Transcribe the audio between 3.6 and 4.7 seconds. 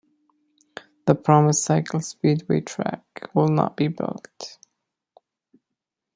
be built.